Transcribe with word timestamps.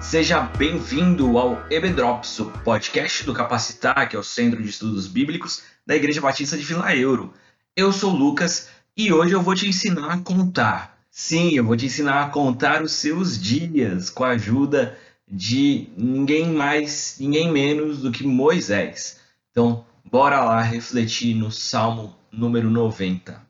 Seja 0.00 0.40
bem-vindo 0.40 1.36
ao 1.36 1.60
EBDrops, 1.68 2.38
o 2.38 2.46
podcast 2.46 3.24
do 3.24 3.34
Capacitar, 3.34 4.08
que 4.08 4.14
é 4.14 4.18
o 4.18 4.22
Centro 4.22 4.62
de 4.62 4.68
Estudos 4.68 5.08
Bíblicos 5.08 5.62
da 5.84 5.96
Igreja 5.96 6.20
Batista 6.20 6.56
de 6.56 6.62
Vila 6.62 6.94
Euro. 6.94 7.34
Eu 7.76 7.92
sou 7.92 8.12
o 8.12 8.16
Lucas 8.16 8.68
e 8.96 9.12
hoje 9.12 9.34
eu 9.34 9.42
vou 9.42 9.54
te 9.54 9.68
ensinar 9.68 10.12
a 10.12 10.18
contar. 10.18 10.98
Sim, 11.10 11.50
eu 11.50 11.64
vou 11.64 11.76
te 11.76 11.86
ensinar 11.86 12.22
a 12.22 12.28
contar 12.30 12.82
os 12.82 12.92
seus 12.92 13.38
dias 13.38 14.08
com 14.08 14.24
a 14.24 14.30
ajuda 14.30 14.96
de 15.30 15.88
ninguém 15.96 16.52
mais, 16.52 17.16
ninguém 17.18 17.50
menos 17.50 17.98
do 17.98 18.12
que 18.12 18.24
Moisés. 18.24 19.18
Então, 19.50 19.84
bora 20.04 20.42
lá 20.42 20.62
refletir 20.62 21.34
no 21.34 21.50
Salmo 21.50 22.16
número 22.30 22.70
90. 22.70 23.47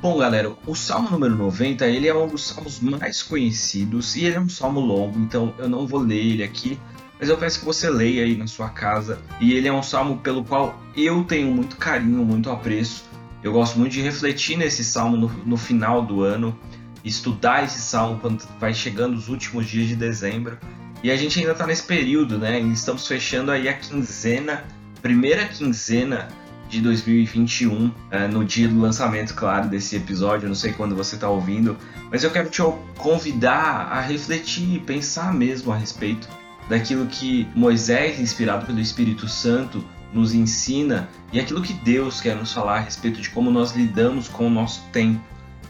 Bom, 0.00 0.16
galera, 0.16 0.54
o 0.64 0.76
Salmo 0.76 1.10
número 1.10 1.34
90, 1.34 1.84
ele 1.88 2.06
é 2.06 2.14
um 2.14 2.28
dos 2.28 2.46
salmos 2.46 2.78
mais 2.78 3.20
conhecidos 3.20 4.14
e 4.14 4.26
ele 4.26 4.36
é 4.36 4.40
um 4.40 4.48
salmo 4.48 4.78
longo, 4.78 5.18
então 5.18 5.52
eu 5.58 5.68
não 5.68 5.88
vou 5.88 5.98
ler 5.98 6.24
ele 6.24 6.44
aqui, 6.44 6.78
mas 7.18 7.28
eu 7.28 7.36
peço 7.36 7.58
que 7.58 7.64
você 7.64 7.90
leia 7.90 8.22
aí 8.22 8.36
na 8.36 8.46
sua 8.46 8.68
casa. 8.68 9.18
E 9.40 9.54
ele 9.54 9.66
é 9.66 9.72
um 9.72 9.82
salmo 9.82 10.18
pelo 10.18 10.44
qual 10.44 10.80
eu 10.96 11.24
tenho 11.24 11.50
muito 11.50 11.76
carinho, 11.76 12.24
muito 12.24 12.48
apreço. 12.48 13.06
Eu 13.42 13.52
gosto 13.52 13.76
muito 13.76 13.90
de 13.90 14.00
refletir 14.00 14.56
nesse 14.56 14.84
salmo 14.84 15.16
no, 15.16 15.28
no 15.44 15.56
final 15.56 16.00
do 16.00 16.22
ano, 16.22 16.56
estudar 17.04 17.64
esse 17.64 17.80
salmo 17.80 18.20
quando 18.20 18.46
vai 18.60 18.72
chegando 18.72 19.16
os 19.16 19.28
últimos 19.28 19.66
dias 19.66 19.88
de 19.88 19.96
dezembro. 19.96 20.58
E 21.02 21.10
a 21.10 21.16
gente 21.16 21.40
ainda 21.40 21.52
está 21.52 21.66
nesse 21.66 21.82
período, 21.82 22.38
né? 22.38 22.60
Estamos 22.60 23.04
fechando 23.04 23.50
aí 23.50 23.68
a 23.68 23.72
quinzena, 23.72 24.62
primeira 25.02 25.44
quinzena 25.48 26.28
de 26.68 26.80
2021, 26.80 27.90
é, 28.10 28.28
no 28.28 28.44
dia 28.44 28.68
do 28.68 28.78
lançamento, 28.78 29.34
claro, 29.34 29.68
desse 29.68 29.96
episódio. 29.96 30.44
Eu 30.44 30.48
não 30.48 30.54
sei 30.54 30.72
quando 30.72 30.94
você 30.94 31.14
está 31.14 31.28
ouvindo, 31.28 31.76
mas 32.10 32.22
eu 32.22 32.30
quero 32.30 32.50
te 32.50 32.62
convidar 32.96 33.88
a 33.90 34.00
refletir 34.00 34.80
pensar 34.80 35.32
mesmo 35.32 35.72
a 35.72 35.76
respeito 35.76 36.28
daquilo 36.68 37.06
que 37.06 37.48
Moisés, 37.54 38.20
inspirado 38.20 38.66
pelo 38.66 38.78
Espírito 38.78 39.26
Santo, 39.26 39.82
nos 40.12 40.34
ensina 40.34 41.08
e 41.32 41.40
aquilo 41.40 41.62
que 41.62 41.72
Deus 41.72 42.20
quer 42.20 42.36
nos 42.36 42.52
falar 42.52 42.76
a 42.76 42.80
respeito 42.80 43.20
de 43.20 43.30
como 43.30 43.50
nós 43.50 43.72
lidamos 43.72 44.28
com 44.28 44.46
o 44.46 44.50
nosso 44.50 44.82
tempo. 44.92 45.20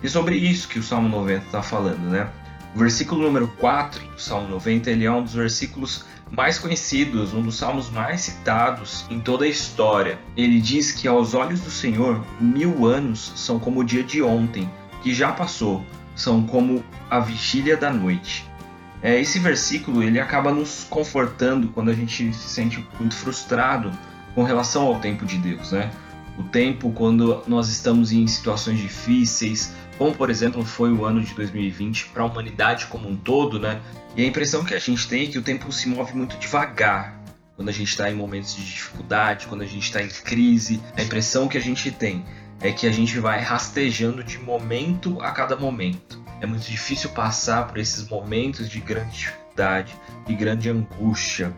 E 0.03 0.09
sobre 0.09 0.37
isso 0.37 0.69
que 0.69 0.79
o 0.79 0.83
Salmo 0.83 1.09
90 1.09 1.47
está 1.47 1.63
falando, 1.63 2.09
né? 2.11 2.29
O 2.75 2.79
versículo 2.79 3.23
número 3.23 3.49
4 3.59 4.05
do 4.07 4.21
Salmo 4.21 4.49
90 4.49 4.91
ele 4.91 5.05
é 5.05 5.11
um 5.11 5.23
dos 5.23 5.35
versículos 5.35 6.05
mais 6.31 6.59
conhecidos, 6.59 7.33
um 7.33 7.43
dos 7.43 7.57
salmos 7.57 7.91
mais 7.91 8.23
citados 8.23 9.05
em 9.11 9.21
toda 9.21 9.45
a 9.45 9.49
história. 9.49 10.19
Ele 10.37 10.61
diz 10.61 10.93
que 10.93 11.09
aos 11.09 11.35
olhos 11.35 11.61
do 11.61 11.71
Senhor, 11.71 12.25
mil 12.41 12.87
anos 12.87 13.33
são 13.37 13.59
como 13.59 13.81
o 13.81 13.85
dia 13.85 14.03
de 14.03 14.23
ontem, 14.23 14.71
que 15.03 15.15
já 15.15 15.33
passou, 15.33 15.85
são 16.15 16.43
como 16.45 16.85
a 17.11 17.21
vigília 17.21 17.77
da 17.77 17.91
noite. 17.91 18.49
É, 19.01 19.19
esse 19.21 19.39
versículo 19.39 20.03
ele 20.03 20.19
acaba 20.19 20.53
nos 20.53 20.85
confortando 20.91 21.69
quando 21.69 21.91
a 21.91 21.95
gente 21.95 22.33
se 22.33 22.49
sente 22.49 22.85
muito 22.99 23.15
frustrado 23.15 23.93
com 24.35 24.43
relação 24.43 24.87
ao 24.87 24.99
tempo 24.99 25.25
de 25.25 25.39
Deus, 25.39 25.73
né? 25.73 25.91
O 26.39 26.45
tempo 26.45 26.93
quando 26.93 27.43
nós 27.49 27.69
estamos 27.69 28.13
em 28.13 28.27
situações 28.27 28.79
difíceis, 28.79 29.73
como 29.99 30.15
por 30.15 30.31
exemplo 30.31 30.65
foi 30.65 30.93
o 30.93 31.05
ano 31.05 31.21
de 31.21 31.35
2020 31.35 32.07
para 32.07 32.23
a 32.23 32.27
humanidade 32.27 32.87
como 32.87 33.09
um 33.09 33.17
todo, 33.17 33.59
né? 33.59 33.81
E 34.17 34.23
a 34.23 34.27
impressão 34.27 34.65
que 34.65 34.73
a 34.73 34.79
gente 34.79 35.09
tem 35.09 35.25
é 35.25 35.27
que 35.27 35.39
o 35.39 35.43
tempo 35.43 35.73
se 35.73 35.89
move 35.89 36.15
muito 36.15 36.37
devagar. 36.39 37.21
Quando 37.57 37.71
a 37.71 37.73
gente 37.73 37.89
está 37.89 38.09
em 38.09 38.15
momentos 38.15 38.55
de 38.55 38.65
dificuldade, 38.65 39.49
quando 39.49 39.63
a 39.63 39.67
gente 39.67 39.83
está 39.83 40.01
em 40.01 40.09
crise, 40.09 40.81
a 40.97 41.03
impressão 41.03 41.49
que 41.49 41.59
a 41.59 41.61
gente 41.61 41.91
tem 41.91 42.25
é 42.61 42.71
que 42.71 42.87
a 42.87 42.93
gente 42.93 43.19
vai 43.19 43.41
rastejando 43.41 44.23
de 44.23 44.39
momento 44.39 45.21
a 45.21 45.33
cada 45.33 45.57
momento. 45.57 46.23
É 46.41 46.47
muito 46.47 46.71
difícil 46.71 47.11
passar 47.11 47.67
por 47.67 47.79
esses 47.79 48.09
momentos 48.09 48.69
de 48.69 48.81
grande 48.81 49.11
dificuldade, 49.11 49.97
de 50.25 50.35
grande 50.35 50.71
angústia. 50.71 51.53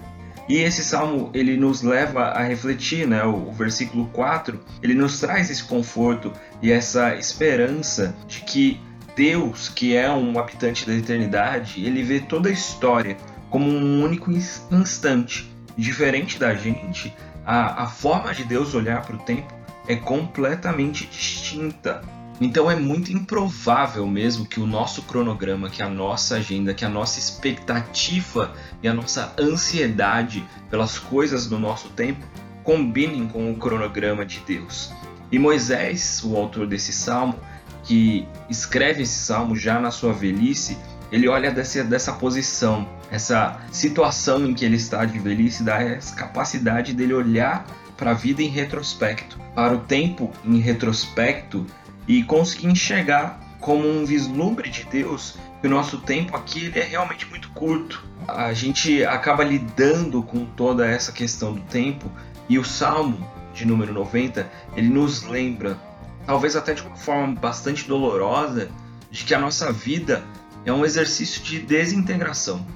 E 0.50 0.56
esse 0.56 0.82
salmo 0.82 1.30
ele 1.32 1.56
nos 1.56 1.80
leva 1.80 2.24
a 2.24 2.42
refletir, 2.42 3.06
né? 3.06 3.22
O, 3.22 3.50
o, 3.50 3.52
versículo 3.52 4.06
4, 4.06 4.58
ele 4.82 4.94
nos 4.94 5.20
traz 5.20 5.48
esse 5.48 5.62
conforto 5.62 6.32
e 6.60 6.72
essa 6.72 7.14
esperança 7.14 8.12
de 8.26 8.40
que 8.40 8.80
Deus, 9.14 9.68
que 9.68 9.94
é 9.94 10.10
um 10.10 10.36
habitante 10.40 10.84
da 10.84 10.92
eternidade, 10.92 11.86
ele 11.86 12.02
vê 12.02 12.18
toda 12.18 12.48
a 12.48 12.52
história 12.52 13.16
como 13.48 13.70
um 13.70 14.02
único 14.02 14.28
instante. 14.72 15.48
Diferente 15.78 16.36
da 16.36 16.52
gente, 16.52 17.14
a, 17.46 17.84
a 17.84 17.86
forma 17.86 18.34
de 18.34 18.42
Deus 18.42 18.74
olhar 18.74 19.06
para 19.06 19.14
o 19.14 19.20
tempo 19.20 19.54
é 19.86 19.94
completamente 19.94 21.06
distinta. 21.06 22.02
Então 22.40 22.70
é 22.70 22.74
muito 22.74 23.12
improvável 23.12 24.06
mesmo 24.06 24.46
que 24.46 24.58
o 24.58 24.66
nosso 24.66 25.02
cronograma, 25.02 25.68
que 25.68 25.82
a 25.82 25.88
nossa 25.88 26.36
agenda, 26.36 26.72
que 26.72 26.86
a 26.86 26.88
nossa 26.88 27.18
expectativa 27.18 28.54
e 28.82 28.88
a 28.88 28.94
nossa 28.94 29.34
ansiedade 29.38 30.42
pelas 30.70 30.98
coisas 30.98 31.46
do 31.46 31.58
nosso 31.58 31.90
tempo 31.90 32.24
combinem 32.64 33.28
com 33.28 33.52
o 33.52 33.56
cronograma 33.56 34.24
de 34.24 34.40
Deus. 34.40 34.90
E 35.30 35.38
Moisés, 35.38 36.22
o 36.24 36.34
autor 36.34 36.66
desse 36.66 36.92
salmo, 36.92 37.38
que 37.84 38.26
escreve 38.48 39.02
esse 39.02 39.18
salmo 39.18 39.54
já 39.54 39.78
na 39.78 39.90
sua 39.90 40.12
velhice, 40.12 40.78
ele 41.12 41.28
olha 41.28 41.50
dessa, 41.50 41.84
dessa 41.84 42.12
posição, 42.12 42.88
essa 43.10 43.60
situação 43.70 44.46
em 44.46 44.54
que 44.54 44.64
ele 44.64 44.76
está 44.76 45.04
de 45.04 45.18
velhice, 45.18 45.62
dá 45.62 45.82
essa 45.82 46.14
capacidade 46.14 46.94
dele 46.94 47.12
olhar 47.12 47.66
para 47.96 48.12
a 48.12 48.14
vida 48.14 48.42
em 48.42 48.48
retrospecto, 48.48 49.38
para 49.54 49.74
o 49.74 49.80
tempo 49.80 50.30
em 50.44 50.58
retrospecto 50.58 51.66
e 52.10 52.24
conseguir 52.24 52.66
enxergar 52.66 53.38
como 53.60 53.88
um 53.88 54.04
vislumbre 54.04 54.68
de 54.68 54.82
Deus 54.82 55.38
que 55.60 55.68
o 55.68 55.70
nosso 55.70 55.98
tempo 55.98 56.36
aqui 56.36 56.72
é 56.74 56.82
realmente 56.82 57.24
muito 57.26 57.48
curto. 57.50 58.04
A 58.26 58.52
gente 58.52 59.04
acaba 59.04 59.44
lidando 59.44 60.20
com 60.20 60.44
toda 60.44 60.84
essa 60.84 61.12
questão 61.12 61.52
do 61.52 61.60
tempo 61.60 62.10
e 62.48 62.58
o 62.58 62.64
Salmo 62.64 63.24
de 63.54 63.64
número 63.64 63.92
90 63.92 64.50
ele 64.74 64.88
nos 64.88 65.22
lembra, 65.22 65.78
talvez 66.26 66.56
até 66.56 66.74
de 66.74 66.82
uma 66.82 66.96
forma 66.96 67.32
bastante 67.36 67.86
dolorosa, 67.86 68.68
de 69.08 69.22
que 69.22 69.32
a 69.32 69.38
nossa 69.38 69.72
vida 69.72 70.24
é 70.64 70.72
um 70.72 70.84
exercício 70.84 71.40
de 71.44 71.60
desintegração. 71.60 72.66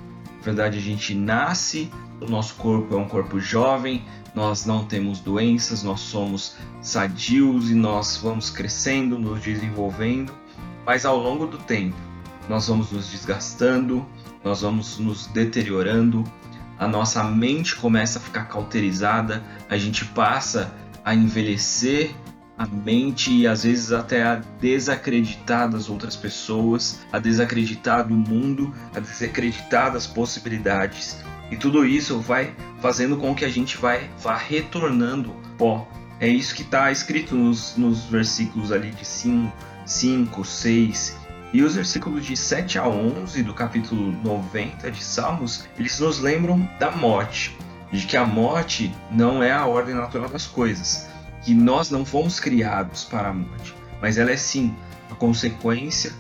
Verdade, 0.44 0.76
a 0.76 0.80
gente 0.80 1.14
nasce, 1.14 1.90
o 2.20 2.26
nosso 2.26 2.54
corpo 2.56 2.94
é 2.94 2.98
um 2.98 3.08
corpo 3.08 3.40
jovem, 3.40 4.04
nós 4.34 4.66
não 4.66 4.84
temos 4.84 5.18
doenças, 5.20 5.82
nós 5.82 6.00
somos 6.00 6.56
sadios 6.82 7.70
e 7.70 7.74
nós 7.74 8.18
vamos 8.22 8.50
crescendo, 8.50 9.18
nos 9.18 9.40
desenvolvendo, 9.40 10.34
mas 10.84 11.06
ao 11.06 11.16
longo 11.16 11.46
do 11.46 11.56
tempo 11.56 11.96
nós 12.46 12.68
vamos 12.68 12.92
nos 12.92 13.08
desgastando, 13.08 14.04
nós 14.44 14.60
vamos 14.60 14.98
nos 14.98 15.26
deteriorando, 15.28 16.22
a 16.78 16.86
nossa 16.86 17.24
mente 17.24 17.74
começa 17.76 18.18
a 18.18 18.22
ficar 18.22 18.44
cauterizada, 18.44 19.42
a 19.70 19.78
gente 19.78 20.04
passa 20.04 20.74
a 21.02 21.14
envelhecer 21.14 22.14
a 22.56 22.66
mente 22.66 23.32
e 23.32 23.46
às 23.46 23.64
vezes 23.64 23.92
até 23.92 24.22
a 24.22 24.40
desacreditar 24.60 25.68
das 25.68 25.88
outras 25.88 26.14
pessoas, 26.14 27.00
a 27.12 27.18
desacreditar 27.18 28.06
do 28.06 28.14
mundo, 28.14 28.72
a 28.94 29.00
desacreditar 29.00 29.92
das 29.92 30.06
possibilidades. 30.06 31.18
E 31.50 31.56
tudo 31.56 31.84
isso 31.84 32.18
vai 32.20 32.54
fazendo 32.80 33.16
com 33.16 33.34
que 33.34 33.44
a 33.44 33.48
gente 33.48 33.76
vai 33.76 34.08
vá 34.18 34.36
retornando 34.36 35.34
pó. 35.58 35.86
É 36.20 36.28
isso 36.28 36.54
que 36.54 36.62
está 36.62 36.90
escrito 36.90 37.34
nos, 37.34 37.76
nos 37.76 38.04
versículos 38.04 38.70
ali 38.70 38.90
de 38.90 39.04
5, 39.04 39.52
5, 39.84 40.44
6 40.44 41.24
e 41.54 41.62
os 41.62 41.76
versículos 41.76 42.26
de 42.26 42.36
7 42.36 42.78
a 42.78 42.88
11 42.88 43.44
do 43.44 43.54
capítulo 43.54 44.10
90 44.24 44.90
de 44.90 45.04
Salmos, 45.04 45.64
eles 45.78 46.00
nos 46.00 46.18
lembram 46.18 46.68
da 46.80 46.90
morte, 46.90 47.56
de 47.92 48.04
que 48.06 48.16
a 48.16 48.24
morte 48.24 48.92
não 49.08 49.40
é 49.40 49.52
a 49.52 49.64
ordem 49.64 49.94
natural 49.94 50.28
das 50.28 50.48
coisas, 50.48 51.08
que 51.44 51.54
nós 51.54 51.90
não 51.90 52.04
fomos 52.04 52.40
criados 52.40 53.04
para 53.04 53.28
a 53.28 53.32
morte, 53.32 53.74
mas 54.00 54.18
ela 54.18 54.30
é 54.30 54.36
sim 54.36 54.74
a 55.10 55.14
consequência 55.14 56.12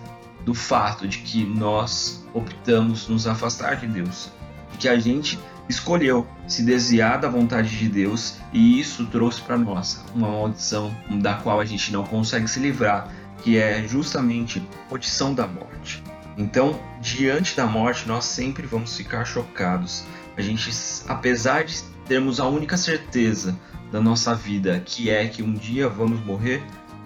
do 0.44 0.54
fato 0.54 1.08
de 1.08 1.18
que 1.18 1.44
nós 1.44 2.24
optamos 2.34 3.08
nos 3.08 3.26
afastar 3.26 3.76
de 3.76 3.86
Deus 3.86 4.30
que 4.78 4.88
a 4.88 4.98
gente 4.98 5.38
escolheu 5.68 6.26
se 6.46 6.62
desviar 6.62 7.18
da 7.18 7.28
vontade 7.28 7.76
de 7.76 7.88
Deus 7.88 8.36
e 8.52 8.78
isso 8.78 9.06
trouxe 9.06 9.40
para 9.40 9.56
nós 9.56 10.04
uma 10.14 10.28
maldição 10.28 10.94
da 11.22 11.34
qual 11.34 11.60
a 11.60 11.64
gente 11.64 11.92
não 11.92 12.04
consegue 12.04 12.48
se 12.48 12.60
livrar, 12.60 13.08
que 13.42 13.56
é 13.56 13.86
justamente 13.86 14.58
a 14.58 14.90
maldição 14.90 15.32
da 15.32 15.46
morte. 15.46 16.02
Então, 16.36 16.78
diante 17.00 17.56
da 17.56 17.66
morte, 17.66 18.06
nós 18.06 18.24
sempre 18.24 18.66
vamos 18.66 18.96
ficar 18.96 19.24
chocados. 19.24 20.04
A 20.36 20.42
gente, 20.42 20.70
apesar 21.08 21.64
de 21.64 21.80
termos 22.06 22.40
a 22.40 22.46
única 22.46 22.76
certeza 22.76 23.58
da 23.94 24.00
nossa 24.00 24.34
vida, 24.34 24.82
que 24.84 25.08
é 25.08 25.28
que 25.28 25.40
um 25.40 25.52
dia 25.52 25.88
vamos 25.88 26.18
morrer, 26.24 26.60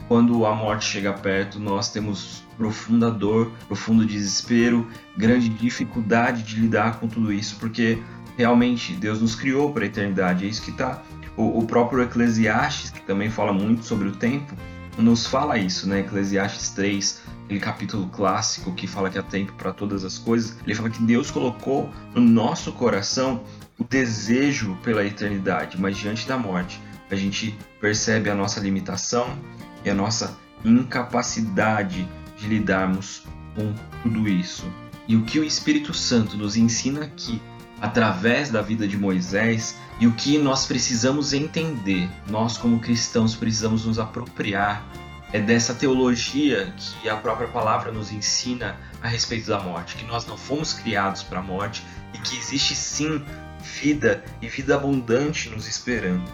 quando 0.09 0.47
a 0.47 0.55
morte 0.55 0.87
chega 0.87 1.13
perto, 1.13 1.61
nós 1.61 1.93
temos 1.93 2.43
profunda 2.57 3.11
dor, 3.11 3.53
profundo 3.67 4.07
desespero, 4.07 4.89
grande 5.15 5.51
dificuldade 5.51 6.43
de 6.43 6.59
lidar 6.59 6.99
com 6.99 7.07
tudo 7.07 7.31
isso, 7.31 7.57
porque 7.61 7.99
realmente 8.39 8.95
Deus 8.95 9.21
nos 9.21 9.35
criou 9.35 9.71
para 9.71 9.85
a 9.85 9.87
eternidade, 9.87 10.47
é 10.47 10.49
isso 10.49 10.63
que 10.63 10.71
está. 10.71 11.03
O, 11.37 11.59
o 11.59 11.67
próprio 11.67 12.03
Eclesiastes, 12.03 12.91
que 12.91 13.03
também 13.03 13.29
fala 13.29 13.53
muito 13.53 13.85
sobre 13.85 14.09
o 14.09 14.13
tempo, 14.13 14.55
nos 14.97 15.27
fala 15.27 15.59
isso, 15.59 15.87
né? 15.87 16.01
Eclesiastes 16.01 16.71
3, 16.71 17.23
aquele 17.45 17.61
capítulo 17.61 18.07
clássico 18.09 18.73
que 18.73 18.87
fala 18.87 19.11
que 19.11 19.19
há 19.19 19.23
tempo 19.23 19.53
para 19.59 19.75
todas 19.75 20.05
as 20.07 20.17
coisas. 20.17 20.57
Ele 20.65 20.75
fala 20.75 20.89
que 20.89 21.03
Deus 21.03 21.31
colocou 21.31 21.91
no 22.15 22.23
nosso 22.23 22.73
coração 22.73 23.43
o 23.79 23.85
desejo 23.85 24.77
pela 24.83 25.05
eternidade, 25.05 25.81
mas 25.81 25.97
diante 25.97 26.27
da 26.27 26.37
morte, 26.37 26.81
a 27.11 27.15
gente 27.15 27.57
percebe 27.81 28.29
a 28.29 28.35
nossa 28.35 28.61
limitação 28.61 29.39
e 29.85 29.91
a 29.91 29.95
nossa 29.95 30.37
incapacidade 30.65 32.07
de 32.37 32.49
lidarmos 32.49 33.23
com 33.55 33.73
tudo 34.03 34.29
isso. 34.29 34.67
E 35.07 35.17
o 35.17 35.23
que 35.23 35.39
o 35.39 35.45
Espírito 35.45 35.95
Santo 35.95 36.37
nos 36.37 36.57
ensina 36.57 37.05
aqui, 37.05 37.41
através 37.81 38.51
da 38.51 38.61
vida 38.61 38.87
de 38.87 38.99
Moisés, 38.99 39.79
e 40.01 40.07
o 40.07 40.13
que 40.13 40.37
nós 40.37 40.67
precisamos 40.67 41.33
entender, 41.33 42.09
nós 42.29 42.59
como 42.59 42.81
cristãos 42.81 43.35
precisamos 43.35 43.87
nos 43.87 43.99
apropriar, 43.99 44.85
é 45.33 45.41
dessa 45.41 45.75
teologia 45.75 46.73
que 46.77 47.09
a 47.09 47.17
própria 47.17 47.49
palavra 47.49 47.93
nos 47.93 48.11
ensina 48.11 48.77
a 49.03 49.09
respeito 49.09 49.49
da 49.49 49.61
morte, 49.61 49.97
que 49.97 50.05
nós 50.05 50.27
não 50.27 50.37
fomos 50.37 50.73
criados 50.73 51.23
para 51.23 51.39
a 51.39 51.43
morte 51.43 51.85
e 52.15 52.19
que 52.19 52.37
existe 52.37 52.75
sim 52.75 53.23
vida 53.63 54.25
e 54.41 54.49
vida 54.49 54.75
abundante 54.75 55.49
nos 55.49 55.67
esperando. 55.67 56.25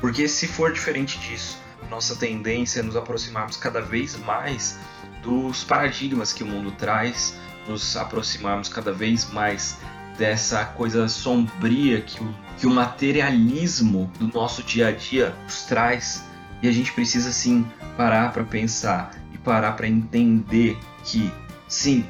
Porque 0.00 0.26
se 0.28 0.46
for 0.46 0.72
diferente 0.72 1.18
disso, 1.18 1.58
nossa 1.90 2.16
tendência 2.16 2.80
é 2.80 2.82
nos 2.82 2.96
aproximarmos 2.96 3.56
cada 3.56 3.80
vez 3.80 4.16
mais 4.16 4.78
dos 5.22 5.64
paradigmas 5.64 6.32
que 6.32 6.42
o 6.42 6.46
mundo 6.46 6.72
traz, 6.72 7.36
nos 7.68 7.96
aproximarmos 7.96 8.68
cada 8.68 8.92
vez 8.92 9.30
mais 9.32 9.78
dessa 10.16 10.64
coisa 10.64 11.08
sombria 11.08 12.00
que 12.00 12.22
o, 12.22 12.34
que 12.58 12.66
o 12.66 12.70
materialismo 12.70 14.10
do 14.18 14.28
nosso 14.28 14.62
dia 14.62 14.88
a 14.88 14.92
dia 14.92 15.34
nos 15.44 15.62
traz. 15.62 16.24
E 16.62 16.68
a 16.68 16.72
gente 16.72 16.92
precisa 16.92 17.32
sim 17.32 17.66
parar 17.96 18.32
para 18.32 18.44
pensar 18.44 19.14
e 19.32 19.38
parar 19.38 19.72
para 19.72 19.88
entender 19.88 20.78
que 21.04 21.32
sim, 21.66 22.04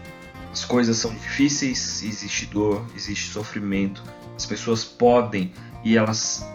as 0.52 0.64
coisas 0.64 0.96
são 0.96 1.14
difíceis, 1.14 2.02
existe 2.02 2.46
dor, 2.46 2.84
existe 2.96 3.30
sofrimento, 3.30 4.02
as 4.40 4.46
pessoas 4.46 4.84
podem 4.84 5.52
e 5.84 5.96
elas 5.96 6.46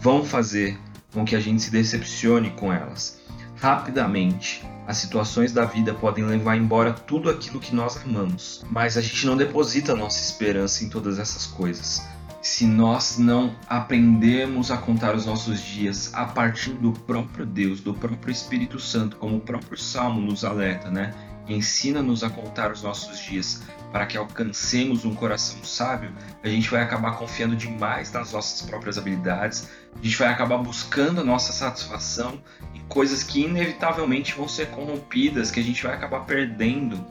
vão 0.00 0.24
fazer 0.24 0.76
com 1.12 1.24
que 1.24 1.36
a 1.36 1.40
gente 1.40 1.62
se 1.62 1.70
decepcione 1.70 2.50
com 2.50 2.72
elas. 2.72 3.20
Rapidamente, 3.56 4.64
as 4.86 4.96
situações 4.96 5.52
da 5.52 5.64
vida 5.64 5.94
podem 5.94 6.24
levar 6.24 6.56
embora 6.56 6.92
tudo 6.92 7.30
aquilo 7.30 7.60
que 7.60 7.74
nós 7.74 7.96
amamos, 7.98 8.64
mas 8.68 8.96
a 8.96 9.00
gente 9.00 9.26
não 9.26 9.36
deposita 9.36 9.94
nossa 9.94 10.20
esperança 10.20 10.84
em 10.84 10.88
todas 10.88 11.18
essas 11.18 11.46
coisas. 11.46 12.02
Se 12.42 12.66
nós 12.66 13.18
não 13.18 13.54
aprendermos 13.68 14.70
a 14.70 14.78
contar 14.78 15.14
os 15.14 15.26
nossos 15.26 15.60
dias 15.60 16.10
a 16.14 16.24
partir 16.24 16.72
do 16.72 16.92
próprio 16.92 17.44
Deus, 17.44 17.80
do 17.80 17.92
próprio 17.94 18.32
Espírito 18.32 18.80
Santo, 18.80 19.16
como 19.16 19.36
o 19.36 19.40
próprio 19.40 19.76
Salmo 19.78 20.20
nos 20.20 20.42
alerta, 20.42 20.90
né? 20.90 21.14
Ensina-nos 21.48 22.22
a 22.22 22.30
contar 22.30 22.70
os 22.70 22.82
nossos 22.82 23.18
dias 23.18 23.62
para 23.92 24.06
que 24.06 24.16
alcancemos 24.16 25.04
um 25.04 25.14
coração 25.14 25.62
sábio, 25.64 26.12
a 26.42 26.48
gente 26.48 26.70
vai 26.70 26.82
acabar 26.82 27.16
confiando 27.16 27.56
demais 27.56 28.12
nas 28.12 28.32
nossas 28.32 28.62
próprias 28.62 28.96
habilidades, 28.96 29.68
a 29.98 30.02
gente 30.02 30.16
vai 30.16 30.28
acabar 30.28 30.58
buscando 30.58 31.20
a 31.20 31.24
nossa 31.24 31.52
satisfação 31.52 32.40
em 32.72 32.80
coisas 32.88 33.24
que 33.24 33.40
inevitavelmente 33.40 34.34
vão 34.34 34.46
ser 34.46 34.68
corrompidas, 34.68 35.50
que 35.50 35.58
a 35.58 35.62
gente 35.62 35.82
vai 35.82 35.94
acabar 35.94 36.20
perdendo, 36.20 37.04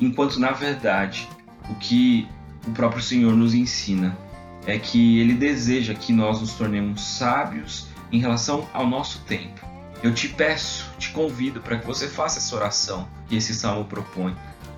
enquanto 0.00 0.40
na 0.40 0.52
verdade 0.52 1.28
o 1.68 1.74
que 1.74 2.26
o 2.66 2.70
próprio 2.70 3.02
Senhor 3.02 3.34
nos 3.34 3.52
ensina 3.52 4.16
é 4.66 4.78
que 4.78 5.20
ele 5.20 5.34
deseja 5.34 5.94
que 5.94 6.12
nós 6.12 6.40
nos 6.40 6.54
tornemos 6.54 7.02
sábios 7.02 7.88
em 8.10 8.18
relação 8.18 8.66
ao 8.72 8.86
nosso 8.86 9.20
tempo. 9.24 9.73
Eu 10.04 10.12
te 10.12 10.28
peço, 10.28 10.84
te 10.98 11.12
convido 11.12 11.62
para 11.62 11.78
que 11.78 11.86
você 11.86 12.06
faça 12.06 12.38
essa 12.38 12.54
oração 12.54 13.08
que 13.26 13.36
esse 13.36 13.54
salmo 13.54 13.86
propõe. 13.86 14.36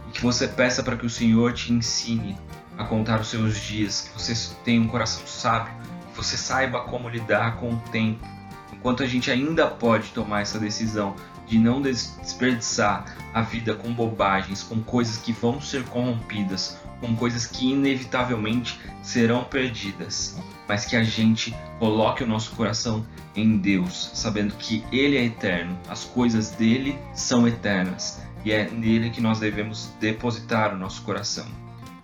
E 0.08 0.12
que 0.12 0.22
você 0.22 0.46
peça 0.46 0.84
para 0.84 0.96
que 0.96 1.04
o 1.04 1.10
Senhor 1.10 1.52
te 1.52 1.72
ensine 1.72 2.38
a 2.78 2.84
contar 2.84 3.20
os 3.20 3.26
seus 3.26 3.58
dias, 3.58 4.02
que 4.02 4.22
você 4.22 4.54
tenha 4.64 4.80
um 4.80 4.86
coração 4.86 5.26
sábio, 5.26 5.74
que 6.12 6.16
você 6.16 6.36
saiba 6.36 6.84
como 6.84 7.08
lidar 7.08 7.56
com 7.56 7.72
o 7.72 7.76
tempo, 7.90 8.24
enquanto 8.72 9.02
a 9.02 9.06
gente 9.06 9.28
ainda 9.28 9.66
pode 9.66 10.10
tomar 10.10 10.42
essa 10.42 10.60
decisão 10.60 11.16
de 11.46 11.58
não 11.58 11.80
desperdiçar 11.80 13.16
a 13.32 13.42
vida 13.42 13.74
com 13.74 13.92
bobagens, 13.92 14.62
com 14.62 14.80
coisas 14.82 15.18
que 15.18 15.32
vão 15.32 15.60
ser 15.60 15.84
corrompidas, 15.84 16.78
com 17.00 17.14
coisas 17.14 17.46
que 17.46 17.70
inevitavelmente 17.70 18.80
serão 19.02 19.44
perdidas, 19.44 20.38
mas 20.68 20.84
que 20.84 20.96
a 20.96 21.04
gente 21.04 21.54
coloque 21.78 22.24
o 22.24 22.26
nosso 22.26 22.50
coração 22.52 23.06
em 23.34 23.58
Deus, 23.58 24.10
sabendo 24.14 24.54
que 24.54 24.84
Ele 24.90 25.16
é 25.16 25.24
eterno, 25.24 25.78
as 25.88 26.04
coisas 26.04 26.50
dele 26.50 26.98
são 27.14 27.46
eternas 27.46 28.22
e 28.44 28.52
é 28.52 28.70
nele 28.70 29.10
que 29.10 29.20
nós 29.20 29.40
devemos 29.40 29.90
depositar 30.00 30.72
o 30.72 30.78
nosso 30.78 31.02
coração. 31.02 31.46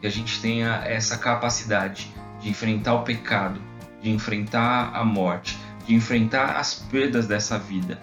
Que 0.00 0.06
a 0.06 0.10
gente 0.10 0.40
tenha 0.40 0.82
essa 0.84 1.16
capacidade 1.16 2.12
de 2.40 2.50
enfrentar 2.50 2.94
o 2.94 3.04
pecado, 3.04 3.60
de 4.02 4.10
enfrentar 4.10 4.90
a 4.92 5.04
morte, 5.04 5.56
de 5.86 5.94
enfrentar 5.94 6.56
as 6.56 6.74
perdas 6.74 7.26
dessa 7.26 7.58
vida. 7.58 8.00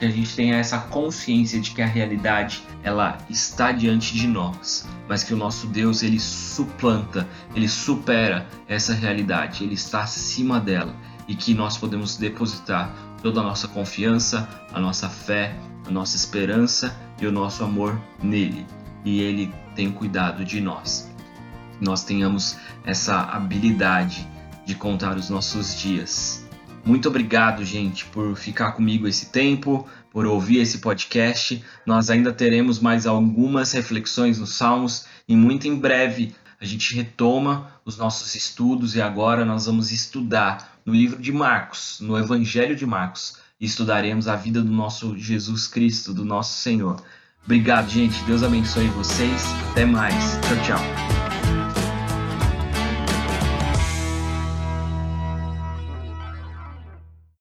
Que 0.00 0.06
a 0.06 0.10
gente 0.10 0.34
tenha 0.34 0.56
essa 0.56 0.78
consciência 0.78 1.60
de 1.60 1.72
que 1.72 1.82
a 1.82 1.86
realidade 1.86 2.62
ela 2.82 3.18
está 3.28 3.70
diante 3.70 4.14
de 4.14 4.26
nós, 4.26 4.88
mas 5.06 5.22
que 5.22 5.34
o 5.34 5.36
nosso 5.36 5.66
Deus 5.66 6.02
ele 6.02 6.18
suplanta, 6.18 7.28
ele 7.54 7.68
supera 7.68 8.48
essa 8.66 8.94
realidade, 8.94 9.62
ele 9.62 9.74
está 9.74 10.00
acima 10.00 10.58
dela 10.58 10.96
e 11.28 11.34
que 11.34 11.52
nós 11.52 11.76
podemos 11.76 12.16
depositar 12.16 12.92
toda 13.22 13.40
a 13.40 13.42
nossa 13.42 13.68
confiança, 13.68 14.48
a 14.72 14.80
nossa 14.80 15.08
fé, 15.08 15.54
a 15.86 15.90
nossa 15.90 16.16
esperança 16.16 16.98
e 17.20 17.26
o 17.26 17.32
nosso 17.32 17.62
amor 17.62 18.00
nele. 18.22 18.66
E 19.04 19.20
ele 19.20 19.52
tem 19.74 19.92
cuidado 19.92 20.44
de 20.46 20.62
nós. 20.62 21.10
Nós 21.80 22.04
tenhamos 22.04 22.56
essa 22.84 23.20
habilidade 23.20 24.26
de 24.64 24.74
contar 24.74 25.16
os 25.16 25.28
nossos 25.30 25.78
dias. 25.78 26.48
Muito 26.84 27.08
obrigado, 27.08 27.64
gente, 27.64 28.06
por 28.06 28.36
ficar 28.36 28.72
comigo 28.72 29.06
esse 29.06 29.26
tempo, 29.26 29.86
por 30.10 30.26
ouvir 30.26 30.58
esse 30.58 30.78
podcast. 30.78 31.62
Nós 31.86 32.10
ainda 32.10 32.32
teremos 32.32 32.78
mais 32.78 33.06
algumas 33.06 33.72
reflexões 33.72 34.38
nos 34.38 34.54
Salmos 34.54 35.04
e 35.28 35.36
muito 35.36 35.68
em 35.68 35.76
breve 35.76 36.34
a 36.60 36.64
gente 36.66 36.94
retoma 36.94 37.72
os 37.86 37.96
nossos 37.96 38.34
estudos 38.34 38.94
e 38.94 39.00
agora 39.00 39.46
nós 39.46 39.64
vamos 39.64 39.90
estudar 39.90 40.78
no 40.84 40.92
livro 40.94 41.20
de 41.20 41.32
Marcos, 41.32 41.98
no 42.00 42.18
Evangelho 42.18 42.76
de 42.76 42.84
Marcos, 42.84 43.38
estudaremos 43.58 44.28
a 44.28 44.36
vida 44.36 44.62
do 44.62 44.70
nosso 44.70 45.16
Jesus 45.16 45.66
Cristo, 45.66 46.12
do 46.12 46.24
nosso 46.24 46.58
Senhor. 46.58 47.02
Obrigado, 47.44 47.88
gente. 47.88 48.22
Deus 48.24 48.42
abençoe 48.42 48.88
vocês. 48.88 49.42
Até 49.70 49.86
mais. 49.86 50.38
Tchau, 50.42 50.76
tchau. 50.76 51.19